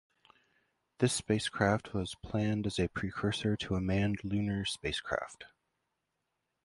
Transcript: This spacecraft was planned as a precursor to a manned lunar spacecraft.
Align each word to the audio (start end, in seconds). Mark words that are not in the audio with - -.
This 0.97 1.13
spacecraft 1.13 1.93
was 1.93 2.15
planned 2.15 2.65
as 2.65 2.79
a 2.79 2.87
precursor 2.87 3.55
to 3.57 3.75
a 3.75 3.81
manned 3.81 4.23
lunar 4.23 4.65
spacecraft. 4.65 5.43